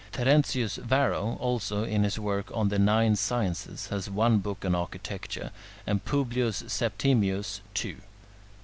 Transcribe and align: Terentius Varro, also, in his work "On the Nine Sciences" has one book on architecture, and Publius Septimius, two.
Terentius 0.11 0.77
Varro, 0.77 1.37
also, 1.39 1.83
in 1.83 2.03
his 2.03 2.17
work 2.17 2.49
"On 2.55 2.69
the 2.69 2.79
Nine 2.79 3.15
Sciences" 3.15 3.85
has 3.89 4.09
one 4.09 4.39
book 4.39 4.65
on 4.65 4.73
architecture, 4.73 5.51
and 5.85 6.03
Publius 6.03 6.63
Septimius, 6.65 7.61
two. 7.75 7.97